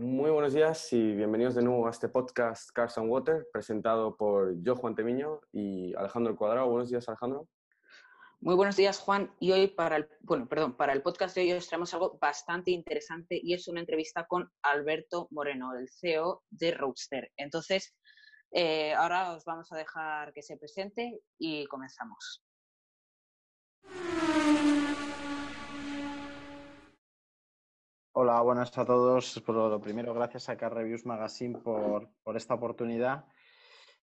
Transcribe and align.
Muy 0.00 0.30
buenos 0.30 0.54
días 0.54 0.90
y 0.94 1.12
bienvenidos 1.12 1.54
de 1.54 1.62
nuevo 1.62 1.86
a 1.86 1.90
este 1.90 2.08
podcast 2.08 2.70
Cars 2.70 2.96
and 2.96 3.10
Water, 3.10 3.46
presentado 3.52 4.16
por 4.16 4.54
yo, 4.62 4.74
Juan 4.74 4.94
Temiño, 4.94 5.42
y 5.52 5.94
Alejandro 5.94 6.34
Cuadrado. 6.36 6.70
Buenos 6.70 6.88
días, 6.88 7.06
Alejandro. 7.06 7.46
Muy 8.40 8.54
buenos 8.54 8.76
días, 8.76 8.98
Juan. 8.98 9.30
Y 9.40 9.52
hoy 9.52 9.66
para 9.66 9.96
el, 9.96 10.08
bueno, 10.22 10.48
perdón, 10.48 10.74
para 10.74 10.94
el 10.94 11.02
podcast 11.02 11.34
de 11.34 11.42
hoy 11.42 11.52
os 11.52 11.68
traemos 11.68 11.92
algo 11.92 12.16
bastante 12.18 12.70
interesante 12.70 13.38
y 13.42 13.52
es 13.52 13.68
una 13.68 13.80
entrevista 13.80 14.24
con 14.26 14.50
Alberto 14.62 15.28
Moreno, 15.32 15.74
el 15.74 15.86
CEO 15.90 16.44
de 16.48 16.70
Roadster. 16.70 17.30
Entonces, 17.36 17.94
eh, 18.52 18.94
ahora 18.94 19.34
os 19.34 19.44
vamos 19.44 19.70
a 19.70 19.76
dejar 19.76 20.32
que 20.32 20.42
se 20.42 20.56
presente 20.56 21.20
y 21.38 21.66
comenzamos. 21.66 22.42
Hola, 28.12 28.40
buenas 28.40 28.76
a 28.76 28.84
todos. 28.84 29.40
Por 29.46 29.54
lo 29.54 29.80
primero, 29.80 30.12
gracias 30.12 30.48
a 30.48 30.56
Car 30.56 30.74
Reviews 30.74 31.06
Magazine 31.06 31.56
por, 31.60 32.10
esta 32.34 32.54
oportunidad. 32.54 33.24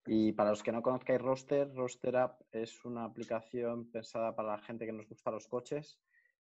Y 0.06 0.34
para 0.34 0.50
los 0.50 0.64
que 0.64 0.74
no 0.74 0.82
conozcáis 0.82 1.22
Roster, 1.22 1.74
Roster 1.74 2.18
App 2.18 2.42
es 2.52 2.84
una 2.84 3.06
aplicación 3.06 3.90
pensada 3.90 4.36
para 4.36 4.50
la 4.50 4.58
gente 4.58 4.86
que 4.86 4.92
nos 4.92 5.08
gusta 5.08 5.32
los 5.32 5.48
coches, 5.48 5.98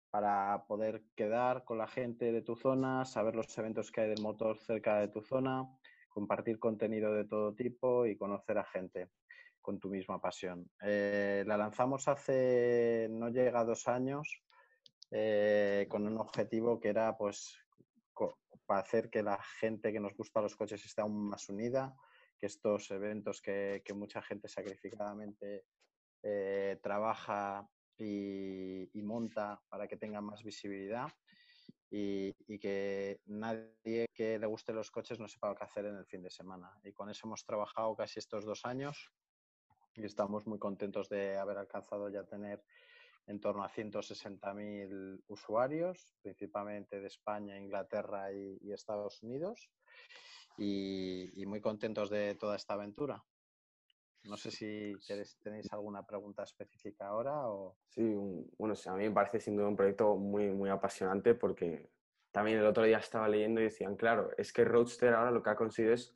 para 0.08 0.64
poder 0.66 1.02
quedar 1.14 1.64
con 1.64 1.76
la 1.76 1.86
gente 1.86 2.32
de 2.32 2.40
tu 2.40 2.56
zona, 2.56 3.04
saber 3.04 3.36
los 3.36 3.58
eventos 3.58 3.92
que 3.92 4.00
hay 4.00 4.08
del 4.08 4.22
motor 4.22 4.56
cerca 4.56 4.98
de 5.00 5.08
tu 5.08 5.20
zona, 5.20 5.68
compartir 6.08 6.58
contenido 6.58 7.12
de 7.12 7.26
todo 7.26 7.54
tipo 7.54 8.06
y 8.06 8.16
conocer 8.16 8.56
a 8.56 8.64
gente 8.64 9.10
con 9.60 9.78
tu 9.78 9.90
misma 9.90 10.18
pasión. 10.18 10.70
Eh, 10.80 11.44
la 11.46 11.58
lanzamos 11.58 12.08
hace, 12.08 13.06
no 13.10 13.28
llega 13.28 13.64
dos 13.64 13.86
años, 13.86 14.42
eh, 15.16 15.86
con 15.88 16.08
un 16.08 16.18
objetivo 16.18 16.80
que 16.80 16.88
era 16.88 17.16
pues 17.16 17.56
para 18.66 18.80
hacer 18.80 19.10
que 19.10 19.22
la 19.22 19.40
gente 19.60 19.92
que 19.92 20.00
nos 20.00 20.16
gusta 20.16 20.40
los 20.40 20.56
coches 20.56 20.84
esté 20.84 21.02
aún 21.02 21.28
más 21.28 21.48
unida, 21.48 21.94
que 22.36 22.46
estos 22.46 22.90
eventos 22.90 23.40
que, 23.40 23.80
mucha 23.94 24.20
gente 24.22 24.48
sacrificadamente 24.48 25.66
eh, 26.20 26.80
trabaja 26.82 27.64
y, 27.96 28.90
monta 29.04 29.62
para 29.68 29.86
que 29.86 29.96
tengan 29.96 30.24
más 30.24 30.42
visibilidad 30.42 31.12
y, 31.90 32.32
que 32.58 33.20
nadie 33.26 34.06
que 34.12 34.36
le 34.40 34.46
guste 34.46 34.72
los 34.72 34.90
coches 34.90 35.20
no 35.20 35.28
sepa 35.28 35.54
qué 35.54 35.62
hacer 35.62 35.86
en 35.86 35.96
el 35.96 36.06
fin 36.06 36.22
de 36.22 36.30
semana. 36.30 36.76
Y 36.82 36.92
con 36.92 37.08
eso 37.08 37.28
hemos 37.28 37.44
trabajado 37.44 37.94
casi 37.94 38.18
estos 38.18 38.44
dos 38.44 38.64
años 38.64 39.12
y 39.94 40.04
estamos 40.04 40.44
muy 40.48 40.58
contentos 40.58 41.08
de 41.08 41.36
haber 41.36 41.58
alcanzado 41.58 42.08
ya 42.08 42.24
tener 42.24 42.64
en 43.26 43.40
torno 43.40 43.64
a 43.64 43.70
160.000 43.70 45.22
usuarios, 45.28 46.14
principalmente 46.22 47.00
de 47.00 47.06
España, 47.06 47.58
Inglaterra 47.58 48.32
y 48.32 48.72
Estados 48.72 49.22
Unidos 49.22 49.70
y, 50.56 51.44
muy 51.46 51.60
contentos 51.60 52.10
de 52.10 52.34
toda 52.34 52.56
esta 52.56 52.74
aventura. 52.74 53.22
No 54.24 54.36
sé 54.36 54.50
si 54.50 54.94
tenéis 55.42 55.70
alguna 55.72 56.06
pregunta 56.06 56.44
específica 56.44 57.08
ahora 57.08 57.48
o... 57.48 57.76
Sí, 57.88 58.02
bueno, 58.56 58.74
a 58.86 58.96
mí 58.96 59.04
me 59.04 59.10
parece 59.10 59.38
sin 59.38 59.56
duda 59.56 59.68
un 59.68 59.76
proyecto 59.76 60.16
muy, 60.16 60.50
muy 60.50 60.70
apasionante 60.70 61.34
porque 61.34 61.90
también 62.32 62.58
el 62.58 62.66
otro 62.66 62.84
día 62.84 62.98
estaba 62.98 63.28
leyendo 63.28 63.60
y 63.60 63.64
decían, 63.64 63.96
claro, 63.96 64.30
es 64.38 64.52
que 64.52 64.64
Roadster 64.64 65.12
ahora 65.12 65.30
lo 65.30 65.42
que 65.42 65.50
ha 65.50 65.56
conseguido 65.56 65.94
es 65.94 66.12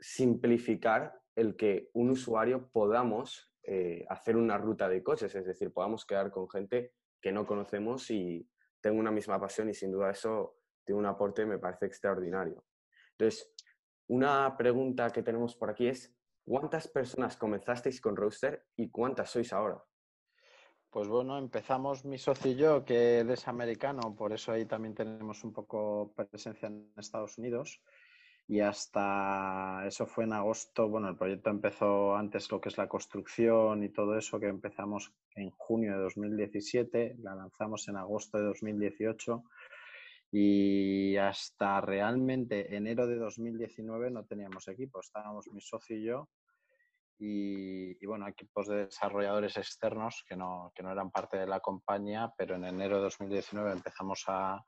simplificar 0.00 1.20
el 1.36 1.56
que 1.56 1.88
un 1.92 2.10
usuario 2.10 2.68
podamos 2.70 3.49
eh, 3.72 4.04
hacer 4.08 4.36
una 4.36 4.58
ruta 4.58 4.88
de 4.88 5.00
coches, 5.00 5.32
es 5.32 5.46
decir, 5.46 5.72
podamos 5.72 6.04
quedar 6.04 6.32
con 6.32 6.50
gente 6.50 6.92
que 7.20 7.30
no 7.30 7.46
conocemos 7.46 8.10
y 8.10 8.44
tengo 8.80 8.98
una 8.98 9.12
misma 9.12 9.38
pasión 9.38 9.68
y 9.68 9.74
sin 9.74 9.92
duda 9.92 10.10
eso 10.10 10.56
tiene 10.84 10.98
un 10.98 11.06
aporte, 11.06 11.46
me 11.46 11.60
parece 11.60 11.86
extraordinario. 11.86 12.64
Entonces, 13.12 13.54
una 14.08 14.56
pregunta 14.56 15.10
que 15.10 15.22
tenemos 15.22 15.54
por 15.54 15.70
aquí 15.70 15.86
es, 15.86 16.12
¿cuántas 16.44 16.88
personas 16.88 17.36
comenzasteis 17.36 18.00
con 18.00 18.16
Roaster 18.16 18.66
y 18.74 18.90
cuántas 18.90 19.30
sois 19.30 19.52
ahora? 19.52 19.80
Pues 20.90 21.06
bueno, 21.06 21.38
empezamos 21.38 22.04
mi 22.04 22.18
socio 22.18 22.50
y 22.50 22.56
yo, 22.56 22.84
que 22.84 23.20
él 23.20 23.30
es 23.30 23.46
americano, 23.46 24.16
por 24.16 24.32
eso 24.32 24.50
ahí 24.50 24.66
también 24.66 24.96
tenemos 24.96 25.44
un 25.44 25.52
poco 25.52 26.12
presencia 26.16 26.66
en 26.66 26.92
Estados 26.96 27.38
Unidos. 27.38 27.80
Y 28.50 28.58
hasta 28.62 29.86
eso 29.86 30.06
fue 30.06 30.24
en 30.24 30.32
agosto, 30.32 30.88
bueno, 30.88 31.08
el 31.08 31.16
proyecto 31.16 31.50
empezó 31.50 32.16
antes 32.16 32.50
lo 32.50 32.60
que 32.60 32.68
es 32.68 32.78
la 32.78 32.88
construcción 32.88 33.84
y 33.84 33.90
todo 33.90 34.18
eso, 34.18 34.40
que 34.40 34.48
empezamos 34.48 35.14
en 35.36 35.50
junio 35.50 35.92
de 35.92 36.02
2017, 36.02 37.18
la 37.20 37.36
lanzamos 37.36 37.86
en 37.86 37.96
agosto 37.96 38.38
de 38.38 38.46
2018 38.46 39.44
y 40.32 41.16
hasta 41.16 41.80
realmente 41.80 42.74
enero 42.74 43.06
de 43.06 43.18
2019 43.18 44.10
no 44.10 44.24
teníamos 44.24 44.66
equipo, 44.66 44.98
estábamos 44.98 45.46
mi 45.52 45.60
socio 45.60 45.96
y 45.96 46.02
yo 46.06 46.28
y, 47.20 48.04
bueno, 48.04 48.26
equipos 48.26 48.66
de 48.66 48.86
desarrolladores 48.86 49.58
externos 49.58 50.24
que 50.28 50.34
no, 50.34 50.72
que 50.74 50.82
no, 50.82 50.90
eran 50.90 51.12
parte 51.12 51.36
de 51.36 51.46
la 51.46 51.60
compañía, 51.60 52.32
pero 52.36 52.56
en 52.56 52.64
enero 52.64 52.96
de 52.96 53.02
2019 53.02 53.70
empezamos 53.70 54.24
a, 54.26 54.60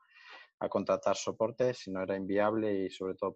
a 0.59 0.69
contratar 0.69 1.17
soporte 1.17 1.73
si 1.73 1.91
no 1.91 2.01
era 2.01 2.15
inviable 2.15 2.85
y 2.85 2.89
sobre 2.89 3.15
todo 3.15 3.35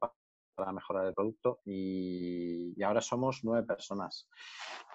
para 0.57 0.73
mejorar 0.73 1.05
el 1.05 1.13
producto 1.13 1.59
y, 1.63 2.73
y, 2.75 2.83
ahora 2.83 2.99
somos 2.99 3.41
nueve 3.43 3.65
personas. 3.65 4.27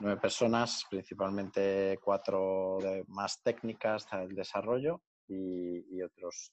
Nueve 0.00 0.21
personas, 0.21 0.84
principalmente 0.91 1.99
cuatro 2.03 2.78
de, 2.81 3.05
más 3.06 3.41
técnicas 3.43 4.11
del 4.11 4.34
desarrollo 4.34 5.03
y, 5.28 5.97
y 5.97 6.03
otros 6.03 6.53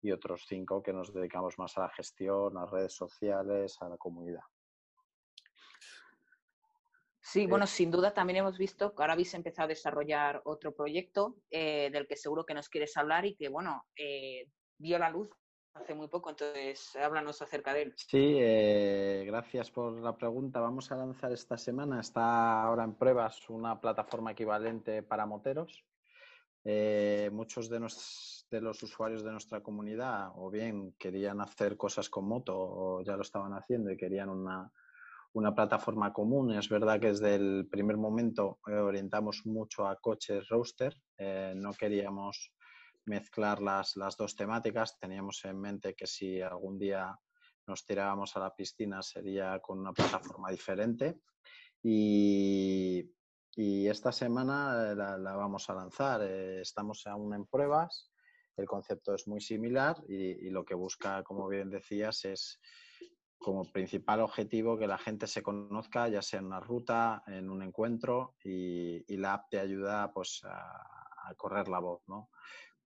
y 0.00 0.12
otros 0.12 0.44
cinco 0.48 0.82
que 0.82 0.92
nos 0.92 1.12
dedicamos 1.12 1.58
más 1.58 1.76
a 1.76 1.82
la 1.82 1.90
gestión, 1.90 2.56
a 2.56 2.66
redes 2.66 2.94
sociales, 2.94 3.76
a 3.80 3.88
la 3.88 3.96
comunidad. 3.96 4.42
Sí, 7.20 7.46
bueno, 7.46 7.66
eh 7.66 7.68
sin 7.68 7.90
duda 7.90 8.14
también 8.14 8.38
hemos 8.38 8.56
visto 8.56 8.94
que 8.94 9.02
ahora 9.02 9.12
habéis 9.12 9.34
empezado 9.34 9.66
a 9.66 9.68
desarrollar 9.68 10.40
otro 10.44 10.74
proyecto 10.74 11.36
eh, 11.50 11.90
del 11.92 12.06
que 12.06 12.16
seguro 12.16 12.46
que 12.46 12.54
nos 12.54 12.68
quieres 12.68 12.96
hablar 12.96 13.26
y 13.26 13.34
que, 13.34 13.48
bueno, 13.48 13.84
eh, 13.96 14.46
vio 14.78 14.98
la 14.98 15.10
luz 15.10 15.28
hace 15.82 15.94
muy 15.94 16.08
poco, 16.08 16.30
entonces 16.30 16.94
háblanos 16.96 17.40
acerca 17.42 17.72
de 17.72 17.82
él. 17.82 17.94
Sí, 17.96 19.26
gracias 19.26 19.70
por 19.70 19.92
la 20.00 20.16
pregunta. 20.16 20.60
Vamos 20.60 20.90
a 20.92 20.96
lanzar 20.96 21.32
esta 21.32 21.56
semana, 21.56 22.00
está 22.00 22.62
ahora 22.62 22.84
en 22.84 22.94
pruebas 22.94 23.48
una 23.48 23.80
plataforma 23.80 24.32
equivalente 24.32 25.02
para 25.02 25.26
moteros. 25.26 25.84
muchos 27.32 27.68
de 27.68 27.80
nuestros 27.80 28.38
de 28.50 28.60
los 28.60 28.82
usuarios 28.82 29.22
de 29.22 29.32
nuestra 29.32 29.62
comunidad 29.62 30.32
o 30.36 30.50
bien 30.50 30.94
querían 30.98 31.40
hacer 31.40 31.76
cosas 31.76 32.08
con 32.08 32.26
moto 32.26 32.56
o 32.56 33.02
ya 33.02 33.16
lo 33.16 33.22
estaban 33.22 33.52
haciendo 33.52 33.90
y 33.90 33.96
querían 33.96 34.30
una, 34.30 34.72
una 35.34 35.54
plataforma 35.54 36.12
común. 36.12 36.52
Es 36.52 36.68
verdad 36.68 37.00
que 37.00 37.08
desde 37.08 37.34
el 37.34 37.68
primer 37.70 37.96
momento 37.96 38.58
eh, 38.66 38.72
orientamos 38.72 39.44
mucho 39.44 39.86
a 39.86 39.96
coches 39.96 40.48
roadster. 40.48 40.94
Eh, 41.18 41.52
no 41.56 41.72
queríamos 41.74 42.52
mezclar 43.08 43.60
las, 43.60 43.96
las 43.96 44.16
dos 44.16 44.36
temáticas. 44.36 44.98
Teníamos 44.98 45.44
en 45.44 45.60
mente 45.60 45.94
que 45.94 46.06
si 46.06 46.40
algún 46.40 46.78
día 46.78 47.18
nos 47.66 47.84
tirábamos 47.84 48.36
a 48.36 48.40
la 48.40 48.54
piscina 48.54 49.02
sería 49.02 49.58
con 49.60 49.78
una 49.78 49.92
plataforma 49.92 50.50
diferente. 50.50 51.20
Y, 51.82 53.10
y 53.54 53.88
esta 53.88 54.12
semana 54.12 54.94
la, 54.94 55.18
la, 55.18 55.36
vamos 55.36 55.68
a 55.70 55.74
lanzar. 55.74 56.22
Eh, 56.22 56.60
estamos 56.60 57.06
aún 57.06 57.34
en 57.34 57.46
pruebas 57.46 58.10
el 58.58 58.66
concepto 58.66 59.14
es 59.14 59.26
muy 59.26 59.40
similar 59.40 59.96
y, 60.08 60.50
lo 60.50 60.64
que 60.64 60.74
busca, 60.74 61.22
como 61.22 61.48
bien 61.48 61.70
decías, 61.70 62.24
es 62.24 62.60
como 63.38 63.64
principal 63.70 64.20
objetivo 64.20 64.76
que 64.76 64.88
la 64.88 64.98
gente 64.98 65.28
se 65.28 65.42
conozca, 65.42 66.08
ya 66.08 66.22
sea 66.22 66.40
en 66.40 66.46
una 66.46 66.60
ruta, 66.60 67.22
en 67.28 67.50
un 67.50 67.62
encuentro, 67.62 68.34
y, 68.42 69.16
la 69.16 69.34
app 69.34 69.48
te 69.50 69.60
ayuda 69.60 70.12
pues, 70.12 70.42
a, 70.44 71.34
correr 71.36 71.68
la 71.68 71.78
voz. 71.78 72.02
¿no? 72.08 72.30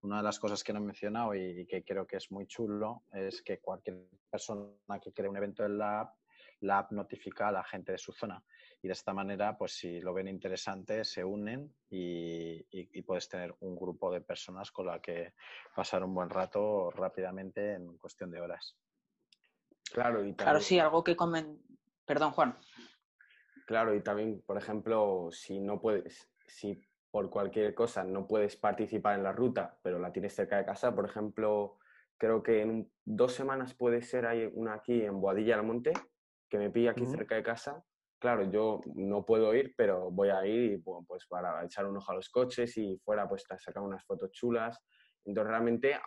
Una 0.03 0.17
de 0.17 0.25
las 0.25 0.39
cosas 0.39 0.65
que 0.65 0.73
no 0.73 0.81
he 0.81 0.83
mencionado 0.83 1.35
y, 1.35 1.65
que 1.67 1.85
creo 1.85 2.07
que 2.07 2.17
es 2.17 2.31
muy 2.33 2.47
chulo 2.47 3.05
es 3.13 3.41
que 3.43 3.61
cualquier 3.61 4.09
persona 4.29 4.99
que 5.01 5.13
cree 5.13 5.29
un 5.29 5.37
evento 5.37 5.65
en 5.65 5.79
la 5.79 6.01
app, 6.01 6.17
la 6.61 6.79
app 6.79 6.93
notifica 6.93 7.49
a 7.49 7.53
la 7.53 7.63
gente 7.63 7.93
de 7.93 7.99
su 7.99 8.13
zona 8.13 8.43
y 8.83 8.89
de 8.89 8.95
esta 8.95 9.13
manera, 9.13 9.57
pues 9.57 9.75
si 9.75 10.01
lo 10.01 10.13
ven 10.13 10.27
interesante, 10.27 11.05
se 11.05 11.25
unen 11.25 11.73
y, 11.89 12.63
puedes 13.03 13.29
tener 13.29 13.55
un 13.61 13.77
grupo 13.77 14.13
de 14.13 14.21
personas 14.21 14.73
con 14.73 14.87
la 14.87 15.01
que 15.01 15.35
pasar 15.75 16.03
un 16.03 16.15
buen 16.15 16.31
rato 16.31 16.91
rápidamente 16.91 17.75
en 17.75 17.97
cuestión 17.99 18.31
de 18.31 18.41
horas. 18.41 18.77
Claro, 19.93 20.21
y 20.21 20.33
también... 20.33 20.35
claro 20.35 20.61
sí, 20.61 20.79
algo 20.81 21.05
que 21.05 21.15
comen... 21.15 21.61
Perdón, 22.05 22.33
Juan. 22.33 22.59
Claro, 23.67 23.95
y 23.95 24.03
también, 24.03 24.43
por 24.43 24.59
ejemplo, 24.59 25.29
si 25.31 25.61
no 25.61 25.81
puedes, 25.81 26.29
si 26.47 26.81
por 27.13 27.31
cualquier 27.31 27.75
cosa 27.75 28.03
no 28.03 28.27
puedes 28.27 28.57
participar 28.57 29.17
en 29.17 29.23
la 29.23 29.33
ruta, 29.33 29.79
pero 29.83 30.01
la 30.01 30.13
tienes 30.13 30.35
cerca 30.35 30.57
de 30.57 30.65
casa, 30.65 30.95
por 30.95 31.05
ejemplo, 31.05 31.79
creo 32.19 32.43
que 32.43 32.63
en 32.63 32.91
dos 33.05 33.35
semanas 33.35 33.75
puede 33.75 34.03
ser 34.03 34.27
hay 34.27 34.51
una 34.55 34.75
aquí 34.75 35.03
en 35.03 35.21
Boadilla 35.21 35.57
del 35.57 35.67
Monte, 35.67 35.93
que 36.49 36.59
me 36.59 36.71
pilla 36.71 36.93
aquí 36.93 37.07
cerca 37.07 37.35
de 37.35 37.43
casa, 37.43 37.85
claro, 38.19 38.51
yo 38.51 38.81
no 38.95 39.27
puedo 39.27 39.55
ir, 39.55 39.75
pero 39.77 40.11
voy 40.11 40.31
a 40.31 40.47
ir 40.47 40.83
pues 41.07 41.27
para 41.27 41.63
echar 41.65 41.87
un 41.87 41.97
ojo 41.97 42.13
a 42.13 42.15
los 42.15 42.31
coches 42.31 42.79
y 42.79 42.97
fuera 43.05 43.29
pues 43.29 43.45
sacar 43.59 43.83
unas 43.83 44.05
fotos 44.05 44.31
chulas. 44.31 44.81
Entonces 45.25 45.51
realmente 45.51 46.01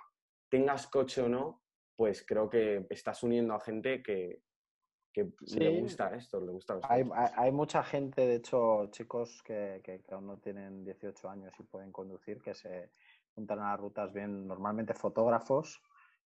tengas 0.49 0.87
coche 0.87 1.21
o 1.21 1.29
no, 1.29 1.61
pues 1.95 2.25
creo 2.25 2.49
que 2.49 2.87
estás 2.89 3.21
uniendo 3.21 3.53
a 3.53 3.59
gente 3.59 4.01
que, 4.01 4.41
que 5.15 5.31
le 5.57 5.79
gusta 5.79 6.13
esto, 6.13 6.41
le 6.41 6.51
gusta 6.51 6.77
hay, 6.83 7.05
hay, 7.13 7.51
mucha 7.53 7.81
gente, 7.83 8.27
de 8.27 8.35
hecho, 8.35 8.87
chicos 8.91 9.41
que, 9.43 9.79
que, 9.81 10.03
aún 10.11 10.27
no 10.27 10.37
tienen 10.39 10.83
18 10.83 11.29
años 11.29 11.53
y 11.57 11.63
pueden 11.63 11.93
conducir, 11.93 12.41
que 12.41 12.53
se 12.53 12.89
juntan 13.33 13.59
a 13.59 13.71
las 13.71 13.79
rutas 13.79 14.11
bien, 14.11 14.45
normalmente 14.45 14.93
fotógrafos, 14.93 15.81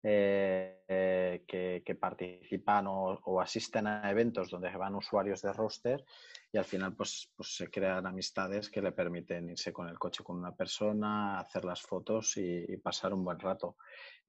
eh, 0.04 0.82
eh, 0.88 1.44
que, 1.48 1.96
participan 1.96 2.88
o, 2.88 3.40
asisten 3.40 3.86
a 3.86 4.10
eventos 4.10 4.50
donde 4.50 4.76
van 4.76 4.96
usuarios 4.96 5.44
de 5.44 5.54
roster 5.54 6.04
y 6.52 6.58
al 6.58 6.66
final 6.66 6.96
pues, 6.96 7.30
pues, 7.36 7.56
se 7.56 7.70
crean 7.70 8.08
amistades 8.08 8.70
que 8.72 8.82
le 8.82 8.94
permiten 8.94 9.52
irse 9.52 9.72
con 9.72 9.88
el 9.88 10.00
coche 10.00 10.24
con 10.24 10.38
una 10.38 10.56
persona, 10.56 11.40
hacer 11.40 11.66
las 11.66 11.82
fotos 11.82 12.36
y, 12.38 12.78
pasar 12.78 13.14
un 13.14 13.24
buen 13.24 13.40
rato. 13.40 13.78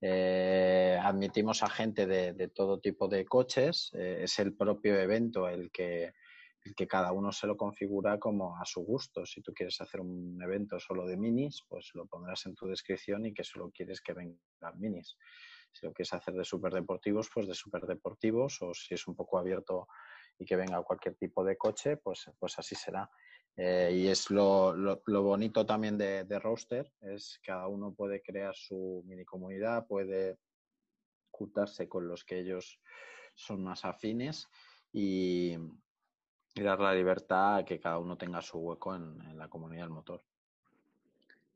Eh, 0.01 0.99
admitimos 1.01 1.63
a 1.63 1.71
gente 1.71 2.07
de, 2.07 2.49
todo 2.49 2.81
tipo 2.81 3.09
de 3.09 3.25
coches, 3.25 3.93
es 3.95 4.39
el 4.41 4.55
propio 4.55 5.01
evento 5.01 5.49
el 5.49 5.71
que, 5.71 6.13
el 6.65 6.75
que 6.75 6.87
cada 6.87 7.13
uno 7.13 7.33
se 7.33 7.47
lo 7.47 7.57
configura 7.57 8.19
como 8.19 8.59
a 8.59 8.65
su 8.65 8.83
gusto. 8.83 9.25
Si 9.25 9.41
tú 9.41 9.53
quieres 9.55 9.81
hacer 9.81 10.01
un 10.01 10.39
evento 10.43 10.79
solo 10.79 11.07
de 11.07 11.17
minis, 11.17 11.63
pues 11.69 11.91
lo 11.95 12.07
pondrás 12.07 12.45
en 12.47 12.55
tu 12.55 12.67
descripción 12.67 13.25
y 13.25 13.33
que 13.33 13.45
solo 13.45 13.71
quieres 13.71 14.01
que 14.01 14.13
vengan 14.13 14.39
minis. 14.79 15.17
Si 15.73 15.87
lo 15.87 15.93
quieres 15.93 16.13
hacer 16.13 16.35
de 16.35 16.45
superdeportivos, 16.45 17.31
pues 17.33 17.49
de 17.49 17.55
superdeportivos, 17.55 18.61
o 18.63 18.75
si 18.75 18.95
es 18.95 19.07
un 19.09 19.17
poco 19.17 19.39
abierto 19.39 19.89
y 20.39 20.45
que 20.45 20.57
venga 20.57 20.83
cualquier 20.83 21.15
tipo 21.17 21.45
de 21.45 21.57
coche, 21.57 21.97
pues, 21.97 22.31
pues 22.39 22.59
así 22.59 22.75
será. 22.75 23.11
Eh, 23.57 23.91
y 23.95 24.09
es 24.09 24.31
lo, 24.31 24.75
lo, 24.75 25.23
bonito 25.23 25.67
también 25.67 25.99
de, 25.99 26.25
de, 26.25 26.39
Roster, 26.39 26.91
es 27.01 27.39
cada 27.45 27.69
uno 27.69 27.93
puede 27.93 28.23
crear 28.23 28.55
su 28.55 29.03
mini 29.05 29.27
comunidad, 29.27 29.87
puede 29.87 30.39
juntarse 31.31 31.89
con 31.89 32.09
los 32.09 32.25
que 32.25 32.39
ellos 32.39 32.81
son 33.35 33.63
más 33.63 33.85
afines 33.85 34.49
y, 34.93 35.57
dar 36.55 36.81
la 36.81 36.95
libertad 36.95 37.57
a 37.57 37.65
que 37.65 37.81
cada 37.81 37.99
uno 37.99 38.19
tenga 38.19 38.43
su 38.43 38.59
hueco 38.59 38.95
en 38.95 39.39
la 39.39 39.49
comunidad 39.49 39.85
del 39.85 39.91
motor. 39.91 40.23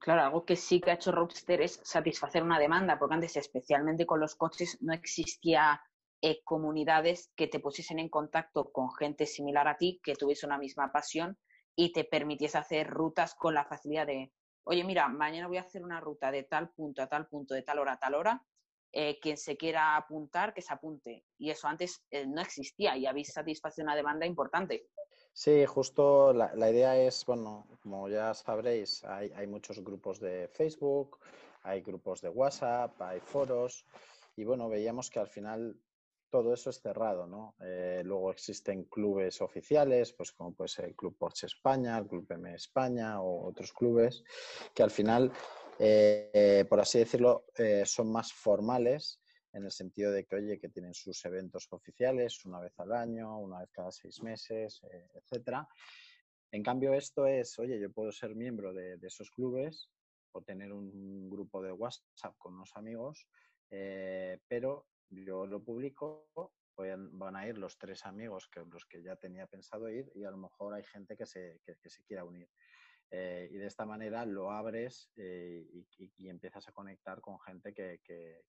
Claro, 0.06 0.22
algo 0.22 0.44
que 0.44 0.54
sí 0.54 0.80
que 0.80 0.92
ha 0.92 0.94
hecho 0.94 1.10
Roadster 1.10 1.60
es 1.62 1.80
satisfacer 1.82 2.44
una 2.44 2.60
demanda, 2.60 2.96
porque 2.96 3.14
antes, 3.16 3.36
especialmente 3.36 4.06
con 4.06 4.20
los 4.20 4.36
coches, 4.36 4.78
no 4.80 4.92
existía 4.92 5.80
eh, 6.22 6.42
comunidades 6.44 7.32
que 7.36 7.48
te 7.48 7.58
pusiesen 7.58 7.98
en 7.98 8.08
contacto 8.08 8.70
con 8.70 8.94
gente 8.94 9.26
similar 9.26 9.66
a 9.66 9.76
ti, 9.76 10.00
que 10.04 10.14
tuviese 10.14 10.46
una 10.46 10.58
misma 10.58 10.92
pasión 10.92 11.36
y 11.74 11.92
te 11.92 12.04
permitiese 12.04 12.56
hacer 12.56 12.86
rutas 12.88 13.34
con 13.34 13.54
la 13.54 13.64
facilidad 13.64 14.06
de, 14.06 14.32
oye, 14.62 14.84
mira, 14.84 15.08
mañana 15.08 15.48
voy 15.48 15.56
a 15.56 15.62
hacer 15.62 15.82
una 15.82 16.00
ruta 16.00 16.30
de 16.30 16.44
tal 16.44 16.70
punto 16.70 17.02
a 17.02 17.08
tal 17.08 17.26
punto, 17.26 17.54
de 17.54 17.62
tal 17.62 17.80
hora 17.80 17.94
a 17.94 17.98
tal 17.98 18.14
hora, 18.14 18.44
eh, 18.98 19.18
quien 19.20 19.36
se 19.36 19.58
quiera 19.58 19.94
apuntar, 19.94 20.54
que 20.54 20.62
se 20.62 20.72
apunte. 20.72 21.26
Y 21.36 21.50
eso 21.50 21.68
antes 21.68 22.02
eh, 22.10 22.26
no 22.26 22.40
existía 22.40 22.96
y 22.96 23.04
habéis 23.04 23.30
satisfecho 23.30 23.82
una 23.82 23.94
demanda 23.94 24.24
importante. 24.24 24.86
Sí, 25.34 25.66
justo 25.66 26.32
la, 26.32 26.70
idea 26.70 26.96
es, 26.96 27.26
bueno, 27.26 27.68
como 27.82 28.08
ya 28.08 28.32
sabréis, 28.32 29.04
hay, 29.04 29.46
muchos 29.46 29.84
grupos 29.84 30.18
de 30.18 30.48
Facebook, 30.48 31.18
hay 31.62 31.82
grupos 31.82 32.22
de 32.22 32.30
WhatsApp, 32.30 32.98
hay 33.02 33.20
foros 33.20 33.84
y 34.34 34.44
bueno, 34.44 34.70
veíamos 34.70 35.10
que 35.10 35.20
al 35.20 35.28
final 35.28 35.78
todo 36.30 36.54
eso 36.54 36.70
es 36.70 36.80
cerrado, 36.80 37.26
¿no? 37.26 37.54
Eh, 37.60 38.00
luego 38.02 38.30
existen 38.30 38.84
clubes 38.84 39.42
oficiales, 39.42 40.14
pues 40.14 40.32
como 40.32 40.54
puede 40.54 40.68
ser 40.68 40.86
el 40.86 40.96
Club 40.96 41.18
Porsche 41.18 41.48
España, 41.48 41.98
el 41.98 42.06
Club 42.06 42.26
M 42.30 42.54
España 42.54 43.20
o 43.20 43.46
otros 43.46 43.74
clubes, 43.74 44.24
que 44.72 44.82
al 44.82 44.90
final, 44.90 45.30
eh, 45.78 46.64
por 46.68 46.80
así 46.80 46.98
decirlo, 46.98 47.46
eh, 47.56 47.84
son 47.84 48.10
más 48.10 48.32
formales 48.32 49.20
en 49.56 49.64
el 49.64 49.72
sentido 49.72 50.12
de 50.12 50.24
que, 50.24 50.36
oye, 50.36 50.58
que 50.58 50.68
tienen 50.68 50.92
sus 50.92 51.24
eventos 51.24 51.66
oficiales 51.70 52.44
una 52.44 52.60
vez 52.60 52.78
al 52.78 52.92
año, 52.92 53.38
una 53.38 53.60
vez 53.60 53.70
cada 53.70 53.90
seis 53.90 54.22
meses, 54.22 54.82
eh, 54.90 55.08
etcétera. 55.14 55.66
En 56.50 56.62
cambio, 56.62 56.92
esto 56.92 57.26
es, 57.26 57.58
oye, 57.58 57.80
yo 57.80 57.90
puedo 57.90 58.12
ser 58.12 58.34
miembro 58.34 58.72
de, 58.74 58.98
esos 59.02 59.30
clubes 59.30 59.90
o 60.32 60.42
tener 60.42 60.72
un 60.72 61.30
grupo 61.30 61.62
de 61.62 61.72
WhatsApp 61.72 62.36
con 62.36 62.54
unos 62.54 62.70
amigos, 62.76 63.26
eh, 63.70 64.38
pero 64.46 64.86
yo 65.08 65.46
lo 65.46 65.62
publico, 65.62 66.28
van 66.76 67.36
a 67.36 67.48
ir 67.48 67.56
los 67.56 67.78
tres 67.78 68.04
amigos 68.04 68.48
que 68.48 68.60
los 68.60 68.84
que 68.84 69.02
ya 69.02 69.16
tenía 69.16 69.46
pensado 69.46 69.88
ir 69.88 70.12
y 70.14 70.24
a 70.24 70.30
lo 70.30 70.36
mejor 70.36 70.74
hay 70.74 70.84
gente 70.84 71.16
que 71.16 71.24
se, 71.24 71.62
que 71.64 71.88
se 71.88 72.02
quiera 72.04 72.24
unir. 72.24 72.50
Eh, 73.10 73.48
y 73.52 73.56
de 73.56 73.66
esta 73.66 73.86
manera 73.86 74.26
lo 74.26 74.50
abres 74.50 75.12
eh, 75.16 75.64
y, 75.96 76.28
empiezas 76.28 76.68
a 76.68 76.72
conectar 76.72 77.20
con 77.20 77.38
gente 77.38 77.72
que, 77.72 78.00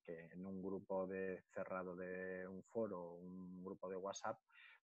en 0.07 0.45
un 0.45 0.61
grupo 0.61 1.05
de 1.05 1.43
cerrado 1.53 1.95
de 1.95 2.47
un 2.47 2.63
foro, 2.63 3.13
un 3.13 3.63
grupo 3.63 3.87
de 3.87 3.95
WhatsApp, 3.95 4.39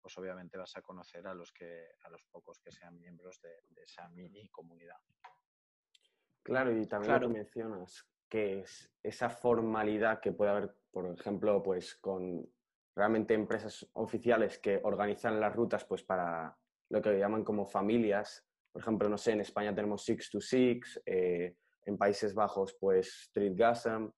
pues 0.01 0.18
obviamente 0.18 0.57
vas 0.57 0.75
a 0.75 0.81
conocer 0.81 1.27
a 1.27 1.33
los 1.33 1.51
que 1.51 1.89
a 2.04 2.10
los 2.10 2.24
pocos 2.31 2.60
que 2.60 2.71
sean 2.71 3.00
miembros 3.00 3.39
de, 3.42 3.83
esa 3.83 4.10
mini 4.10 4.50
comunidad. 4.50 4.98
Claro, 6.42 6.75
y 6.75 6.88
también 6.88 7.13
lo 7.13 7.27
que 7.27 7.33
mencionas, 7.33 8.10
que 8.27 8.62
es 8.62 8.92
esa 9.04 9.30
formalidad 9.30 10.19
que 10.19 10.31
puede 10.31 10.51
haber, 10.51 10.75
por 10.92 11.06
ejemplo, 11.06 11.62
pues 11.62 11.95
con 11.95 12.50
realmente 12.95 13.36
empresas 13.36 13.88
oficiales 13.94 14.57
que 14.57 14.80
organizan 14.83 15.39
las 15.39 15.56
rutas 15.56 15.86
pues 15.86 16.04
para 16.04 16.57
lo 16.89 17.01
que 17.01 17.19
llaman 17.19 17.44
como 17.44 17.66
familias 17.66 18.48
por 18.71 18.81
ejemplo, 18.81 19.10
no 19.10 19.18
sé, 19.18 19.31
en 19.31 19.42
España 19.42 19.74
tenemos 19.74 20.04
Six 20.04 20.30
to 20.30 20.42
Six, 20.42 21.01
eh, 21.06 21.56
en 21.86 21.98
Países 21.98 22.33
Bajos, 22.33 22.75
pues 22.80 23.07
Street 23.27 23.54
Gasm 23.56 24.10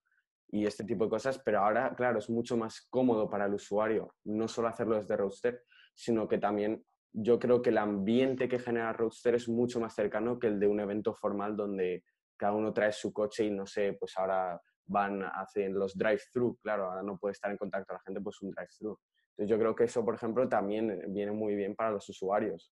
y 0.49 0.65
este 0.65 0.83
tipo 0.83 1.05
de 1.05 1.09
cosas, 1.09 1.39
pero 1.39 1.59
ahora, 1.59 1.93
claro, 1.95 2.19
es 2.19 2.29
mucho 2.29 2.57
más 2.57 2.87
cómodo 2.89 3.29
para 3.29 3.45
el 3.45 3.53
usuario 3.53 4.13
no 4.25 4.47
solo 4.47 4.67
hacerlo 4.67 4.95
desde 4.95 5.15
Roadster, 5.15 5.63
sino 5.95 6.27
que 6.27 6.37
también 6.37 6.83
yo 7.13 7.39
creo 7.39 7.61
que 7.61 7.69
el 7.69 7.77
ambiente 7.77 8.47
que 8.47 8.59
genera 8.59 8.93
Roadster 8.93 9.35
es 9.35 9.47
mucho 9.47 9.79
más 9.79 9.93
cercano 9.93 10.39
que 10.39 10.47
el 10.47 10.59
de 10.59 10.67
un 10.67 10.79
evento 10.79 11.13
formal 11.13 11.55
donde 11.55 12.03
cada 12.37 12.53
uno 12.53 12.73
trae 12.73 12.91
su 12.91 13.13
coche 13.13 13.45
y 13.45 13.51
no 13.51 13.65
sé, 13.65 13.93
pues 13.93 14.17
ahora 14.17 14.59
van, 14.85 15.23
hacen 15.23 15.73
los 15.73 15.97
drive-thru, 15.97 16.57
claro, 16.61 16.85
ahora 16.85 17.03
no 17.03 17.17
puede 17.17 17.33
estar 17.33 17.51
en 17.51 17.57
contacto 17.57 17.93
la 17.93 17.99
gente, 17.99 18.19
pues 18.21 18.41
un 18.41 18.51
drive-thru. 18.51 18.97
Entonces 19.31 19.49
yo 19.49 19.59
creo 19.59 19.75
que 19.75 19.85
eso, 19.85 20.03
por 20.03 20.15
ejemplo, 20.15 20.47
también 20.49 21.01
viene 21.09 21.31
muy 21.31 21.55
bien 21.55 21.75
para 21.75 21.91
los 21.91 22.07
usuarios. 22.09 22.73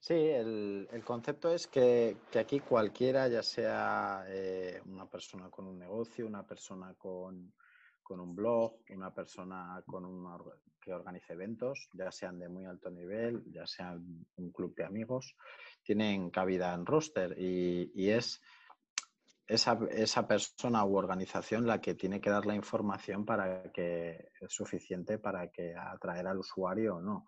Sí, 0.00 0.14
el, 0.14 1.02
concepto 1.04 1.52
es 1.52 1.66
que, 1.66 2.16
aquí 2.38 2.60
cualquiera, 2.60 3.28
ya 3.28 3.42
sea 3.42 4.24
eh, 4.28 4.80
una 4.86 5.06
persona 5.06 5.50
con 5.50 5.66
un 5.66 5.78
negocio, 5.78 6.26
una 6.26 6.46
persona 6.46 6.94
con, 6.94 7.52
un 8.08 8.34
blog, 8.34 8.76
una 8.90 9.12
persona 9.12 9.82
con 9.86 10.04
que 10.80 10.94
organice 10.94 11.34
eventos, 11.34 11.88
ya 11.92 12.10
sean 12.10 12.38
de 12.38 12.48
muy 12.48 12.64
alto 12.64 12.90
nivel, 12.90 13.44
ya 13.52 13.66
sean 13.66 14.26
un 14.36 14.50
club 14.52 14.74
de 14.76 14.84
amigos, 14.84 15.36
tienen 15.82 16.30
cabida 16.30 16.72
en 16.72 16.86
roster 16.86 17.34
y, 17.38 17.90
y 17.94 18.10
es 18.10 18.40
esa, 19.48 19.78
esa, 19.90 20.26
persona 20.26 20.84
u 20.84 20.96
organización 20.96 21.66
la 21.66 21.80
que 21.80 21.94
tiene 21.94 22.20
que 22.20 22.30
dar 22.30 22.46
la 22.46 22.54
información 22.54 23.24
para 23.24 23.72
que 23.72 24.30
es 24.40 24.52
suficiente 24.52 25.18
para 25.18 25.48
que 25.48 25.74
atraer 25.74 26.26
al 26.26 26.38
usuario 26.38 26.96
o 26.96 27.00
no. 27.00 27.26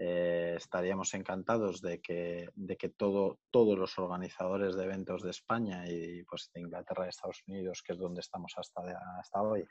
Eh, 0.00 0.54
estaríamos 0.56 1.12
encantados 1.14 1.82
de 1.82 2.00
que, 2.00 2.48
de 2.54 2.76
que 2.76 2.88
todo, 2.88 3.40
todos 3.50 3.76
los 3.76 3.98
organizadores 3.98 4.76
de 4.76 4.84
eventos 4.84 5.22
de 5.22 5.30
España 5.30 5.88
y 5.88 6.22
pues 6.22 6.52
de 6.54 6.60
Inglaterra 6.60 7.06
y 7.06 7.08
Estados 7.08 7.42
Unidos, 7.48 7.82
que 7.82 7.94
es 7.94 7.98
donde 7.98 8.20
estamos 8.20 8.52
hasta, 8.56 8.80
hasta 9.18 9.42
hoy, 9.42 9.66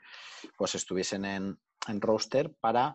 pues 0.58 0.74
estuviesen 0.74 1.24
en, 1.24 1.58
en 1.88 2.00
roster 2.02 2.54
para 2.60 2.94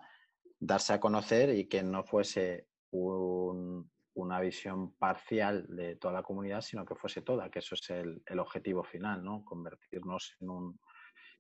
darse 0.60 0.94
a 0.94 1.00
conocer 1.00 1.50
y 1.50 1.68
que 1.68 1.82
no 1.82 2.04
fuese 2.04 2.68
una 2.92 4.40
visión 4.40 4.94
parcial 4.94 5.66
de 5.68 5.96
toda 5.96 6.14
la 6.14 6.24
comunidad, 6.24 6.62
sino 6.62 6.86
que 6.86 6.94
fuese 6.94 7.24
toda, 7.24 7.50
que 7.50 7.60
eso 7.60 7.74
es 7.74 7.90
el, 7.90 8.40
objetivo 8.40 8.84
final, 8.84 9.24
¿no? 9.24 9.44
Convertirnos 9.44 10.36
en 10.40 10.50
un, 10.52 10.80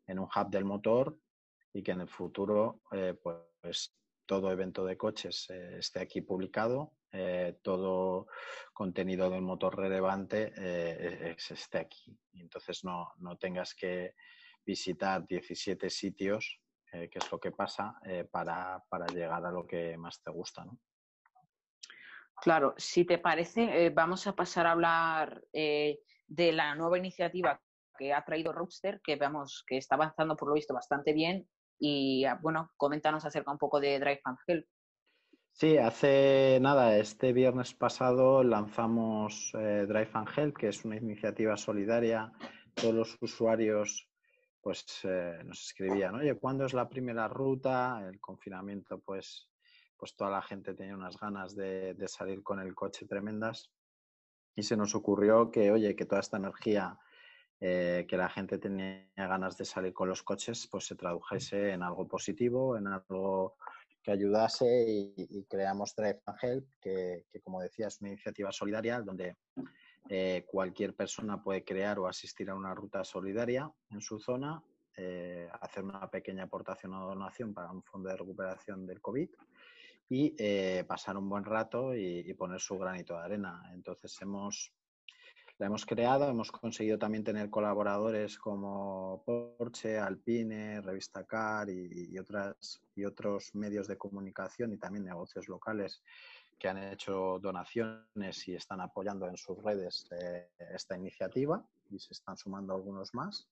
en 0.08 0.18
un 0.18 0.26
hub 0.26 0.50
del 0.50 0.66
motor 0.66 1.16
y 1.72 1.84
que 1.84 1.92
en 1.92 2.02
el 2.02 2.10
futuro 2.10 2.82
eh, 2.92 3.16
pues 3.22 3.96
todo 4.26 4.52
evento 4.52 4.86
de 4.86 4.98
coches 4.98 5.50
eh, 5.50 5.78
esté 5.80 6.00
aquí 6.00 6.22
publicado, 6.22 6.94
eh, 7.12 7.60
todo 7.62 8.28
contenido 8.74 9.30
del 9.30 9.42
motor 9.42 9.78
relevante 9.78 10.54
eh, 10.56 11.36
esté 11.38 11.80
aquí. 11.80 12.18
entonces 12.34 12.84
no, 12.84 13.14
no, 13.18 13.38
tengas 13.38 13.76
que 13.76 14.16
visitar 14.66 15.26
17 15.28 15.90
sitios, 15.90 16.60
que 16.92 17.10
es 17.12 17.32
lo 17.32 17.40
que 17.40 17.52
pasa, 17.52 18.00
para, 18.30 18.84
para, 18.88 19.08
llegar 19.08 19.44
a 19.44 19.52
lo 19.52 19.66
que 19.66 19.98
más 19.98 20.22
te 20.22 20.30
gusta. 20.30 20.64
¿no? 20.64 20.78
Claro, 22.40 22.76
si 22.78 23.04
te 23.04 23.18
parece, 23.18 23.90
vamos 23.90 24.28
a 24.28 24.36
pasar 24.36 24.68
a 24.68 24.72
hablar 24.74 25.44
de 25.52 26.52
la 26.52 26.76
nueva 26.76 27.00
iniciativa 27.00 27.60
que 27.98 28.14
ha 28.14 28.24
traído 28.24 28.54
Roadster, 28.54 29.02
que 29.04 29.16
vemos 29.16 29.64
que 29.68 29.78
está 29.78 29.96
avanzando 29.96 30.36
por 30.36 30.50
lo 30.50 30.54
visto 30.54 30.74
bastante 30.74 31.14
bien 31.14 31.48
y 31.80 32.26
ah, 32.26 32.40
bueno, 32.42 32.72
coméntanos 32.78 33.26
acerca 33.26 33.52
un 33.52 33.58
poco 33.58 33.80
de 33.80 34.00
Drive 34.00 34.22
and 34.24 34.38
Help. 34.48 34.68
Sí, 35.52 35.78
hace 35.78 36.58
nada, 36.62 36.98
este 36.98 37.32
viernes 37.32 37.74
pasado 37.74 38.44
lanzamos 38.44 39.52
eh, 39.54 39.86
Drive 39.88 40.10
and 40.14 40.30
Help, 40.36 40.58
que 40.58 40.70
es 40.70 40.84
una 40.84 40.98
iniciativa 40.98 41.56
solidaria. 41.58 42.32
Todos 42.74 42.94
los 42.94 43.18
usuarios 43.22 44.10
pues 44.62 44.86
nos 45.44 45.62
escribían, 45.62 46.16
oye, 46.16 46.36
¿cuándo 46.40 46.66
es 46.66 46.74
la 46.74 46.88
primera 46.88 47.28
ruta? 47.28 48.02
El 48.08 48.22
confinamiento, 48.22 48.98
pues, 49.00 49.50
pues 49.98 50.16
toda 50.16 50.32
la 50.32 50.42
gente 50.42 50.74
tenía 50.74 50.96
unas 50.96 51.18
ganas 51.20 51.54
de 51.54 52.08
salir 52.08 52.42
con 52.42 52.62
el 52.62 52.74
coche 52.74 53.06
tremendas 53.06 53.74
y 54.56 54.64
se 54.64 54.78
nos 54.78 54.96
ocurrió 54.96 55.52
que, 55.52 55.72
oye, 55.72 55.96
que 55.96 56.06
toda 56.06 56.22
esta 56.22 56.38
energía 56.38 56.98
eh, 57.66 58.06
que 58.10 58.18
la 58.18 58.28
gente 58.28 58.58
tenía 58.58 59.08
ganas 59.16 59.56
de 59.56 59.64
salir 59.64 59.94
con 59.94 60.10
los 60.10 60.22
coches, 60.22 60.68
pues 60.70 60.86
se 60.86 60.96
tradujese 60.96 61.72
en 61.72 61.82
algo 61.82 62.06
positivo, 62.06 62.76
en 62.76 62.88
algo 62.88 63.56
que 64.04 64.12
ayudase 64.12 65.14
y, 65.16 65.46
creamos 65.46 65.96
Drive 65.96 66.20
and 66.26 66.38
Help, 66.42 66.68
que, 66.82 67.24
como 67.42 67.62
decía 67.62 67.88
es 67.88 68.02
una 68.02 68.10
iniciativa 68.10 68.52
solidaria 68.52 69.00
donde 69.00 69.38
eh, 70.10 70.44
cualquier 70.46 70.94
persona 70.94 71.42
puede 71.42 71.64
crear 71.64 72.00
o 72.00 72.08
asistir 72.08 72.50
a 72.50 72.56
una 72.56 72.76
ruta 72.76 73.06
solidaria 73.06 73.72
en 73.92 74.02
su 74.02 74.20
zona, 74.20 74.62
eh, 74.98 75.48
hacer 75.62 75.86
una 75.86 76.12
pequeña 76.12 76.44
aportación 76.44 76.94
o 76.96 77.08
donación 77.08 77.54
para 77.54 77.72
un 77.72 77.82
fondo 77.82 78.10
de 78.10 78.18
recuperación 78.18 78.86
del 78.86 79.00
COVID 79.00 79.30
y 80.10 80.84
pasar 80.84 81.16
un 81.16 81.30
buen 81.30 81.46
rato 81.46 81.96
y, 81.96 82.30
y, 82.30 82.34
poner 82.34 82.60
su 82.60 82.78
granito 82.78 83.14
de 83.14 83.24
arena. 83.24 83.72
Entonces 83.74 84.22
hemos 84.22 84.74
la 85.60 85.68
hemos 85.68 85.86
creado, 85.86 86.28
hemos 86.28 86.52
conseguido 86.52 86.98
también 86.98 87.24
tener 87.24 87.50
colaboradores 87.50 88.38
como 88.38 89.24
Porsche, 89.26 90.00
Alpine, 90.00 90.82
Revista 90.82 91.24
Car 91.26 91.70
y, 91.70 92.18
otras, 92.18 92.82
y 92.96 93.06
otros 93.06 93.54
medios 93.54 93.88
de 93.88 93.98
comunicación 93.98 94.74
y 94.74 94.78
también 94.78 95.06
negocios 95.06 95.48
locales 95.48 96.02
que 96.58 96.70
han 96.70 96.78
hecho 96.78 97.40
donaciones 97.40 98.48
y 98.48 98.56
están 98.56 98.82
apoyando 98.82 99.28
en 99.28 99.38
sus 99.38 99.62
redes 99.62 100.08
eh, 100.12 100.50
esta 100.74 100.98
iniciativa 100.98 101.64
y 101.90 102.00
se 102.00 102.14
están 102.14 102.38
sumando 102.38 102.74
algunos 102.74 103.14
más. 103.14 103.48